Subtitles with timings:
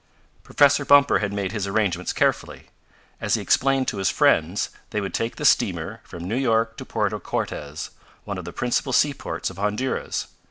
[0.41, 2.71] Professor Bumper had made his arrangements carefully.
[3.21, 6.85] As he explained to his friends, they would take the steamer from New York to
[6.85, 7.91] Puerto Cortes,
[8.23, 10.25] one of the principal seaports of Honduras.